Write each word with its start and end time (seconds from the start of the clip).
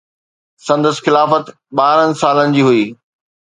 سندس 0.67 0.97
خلافت 1.05 1.45
ٻارهن 1.77 2.11
سالن 2.21 2.49
جي 2.57 2.63
هئي 2.69 2.83